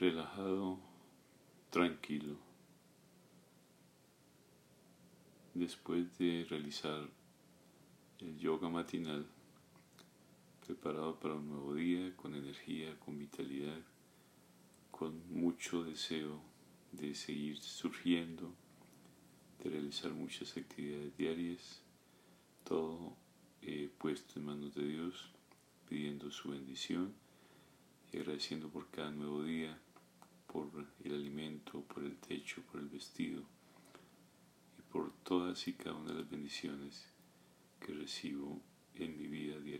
relajado, 0.00 0.78
tranquilo. 1.68 2.38
Después 5.52 6.16
de 6.16 6.46
realizar 6.48 7.06
el 8.20 8.38
yoga 8.38 8.70
matinal, 8.70 9.26
preparado 10.66 11.20
para 11.20 11.34
un 11.34 11.50
nuevo 11.50 11.74
día, 11.74 12.16
con 12.16 12.34
energía, 12.34 12.98
con 12.98 13.18
vitalidad, 13.18 13.78
con 14.90 15.20
mucho 15.34 15.84
deseo 15.84 16.40
de 16.92 17.14
seguir 17.14 17.58
surgiendo, 17.58 18.54
de 19.62 19.68
realizar 19.68 20.12
muchas 20.14 20.56
actividades 20.56 21.14
diarias, 21.18 21.82
todo 22.64 23.16
eh, 23.60 23.90
puesto 23.98 24.38
en 24.38 24.46
manos 24.46 24.74
de 24.74 24.86
Dios, 24.86 25.30
pidiendo 25.86 26.30
su 26.30 26.52
bendición 26.52 27.12
y 28.12 28.16
agradeciendo 28.16 28.70
por 28.70 28.88
cada 28.88 29.10
nuevo 29.10 29.42
día, 29.42 29.78
por 31.92 32.04
el 32.04 32.16
techo, 32.16 32.62
por 32.70 32.80
el 32.80 32.88
vestido 32.88 33.42
y 34.78 34.82
por 34.92 35.12
todas 35.22 35.66
y 35.68 35.74
cada 35.74 35.96
una 35.96 36.12
de 36.12 36.20
las 36.20 36.30
bendiciones 36.30 37.06
que 37.80 37.92
recibo 37.92 38.60
en 38.94 39.16
mi 39.18 39.26
vida 39.26 39.58
diariamente. 39.58 39.79